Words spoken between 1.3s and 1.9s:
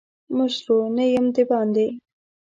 دباندي.